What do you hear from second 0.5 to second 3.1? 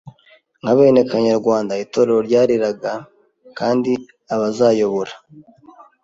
nka bene Kanyarwanda. Itorero ryareraga